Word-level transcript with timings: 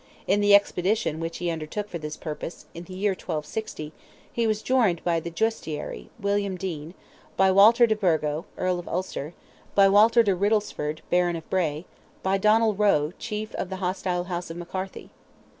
In 0.25 0.41
the 0.41 0.55
expedition 0.55 1.19
which 1.19 1.37
he 1.37 1.51
undertook 1.51 1.87
for 1.87 1.99
this 1.99 2.17
purpose, 2.17 2.65
in 2.73 2.85
the 2.85 2.95
year 2.95 3.11
1260, 3.11 3.93
he 4.33 4.47
was 4.47 4.63
joined 4.63 5.03
by 5.03 5.19
the 5.19 5.29
Justiciary, 5.29 6.09
William 6.19 6.57
Dene, 6.57 6.95
by 7.37 7.51
Walter 7.51 7.85
de 7.85 7.95
Burgo, 7.95 8.45
Earl 8.57 8.79
of 8.79 8.87
Ulster, 8.87 9.35
by 9.75 9.87
Walter 9.87 10.23
de 10.23 10.33
Riddlesford, 10.35 11.01
Baron 11.11 11.35
of 11.35 11.47
Bray, 11.51 11.85
by 12.23 12.39
Donnel 12.39 12.73
Roe, 12.73 13.09
a 13.09 13.13
chief 13.21 13.53
of 13.53 13.69
the 13.69 13.75
hostile 13.75 14.23
house 14.23 14.49
of 14.49 14.57
McCarthy. 14.57 15.11